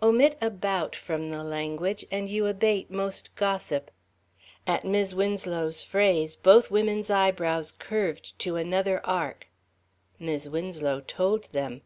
[0.00, 3.90] Omit "about" from the language, and you abate most gossip.
[4.66, 9.48] At Mis' Winslow's phrase, both women's eyebrows curved to another arc.
[10.18, 11.82] Mis' Winslow told them.